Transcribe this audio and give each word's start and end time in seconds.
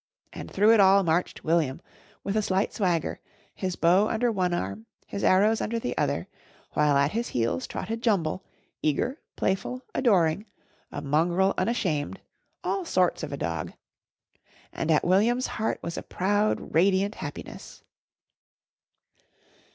And 0.33 0.49
through 0.49 0.73
it 0.73 0.79
all 0.79 1.03
marched 1.03 1.43
William, 1.43 1.79
with 2.23 2.35
a 2.35 2.41
slight 2.41 2.73
swagger, 2.73 3.19
his 3.53 3.75
bow 3.75 4.09
under 4.09 4.31
one 4.31 4.51
arm, 4.51 4.87
his 5.05 5.23
arrows 5.23 5.61
under 5.61 5.77
the 5.77 5.95
other, 5.95 6.27
while 6.73 6.97
at 6.97 7.11
his 7.11 7.27
heels 7.27 7.67
trotted 7.67 8.01
Jumble, 8.01 8.43
eager, 8.81 9.19
playful, 9.35 9.83
adoring 9.93 10.47
a 10.91 11.03
mongrel 11.03 11.53
unashamed 11.55 12.19
all 12.63 12.83
sorts 12.83 13.21
of 13.21 13.31
a 13.31 13.37
dog. 13.37 13.73
And 14.73 14.89
at 14.89 15.05
William's 15.05 15.45
heart 15.61 15.77
was 15.83 15.99
a 15.99 16.01
proud, 16.01 16.73
radiant 16.73 17.13
happiness. 17.13 17.83